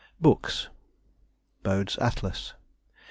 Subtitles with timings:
[0.19, 0.67] BOOKS.
[1.61, 2.55] Bode's Atlas.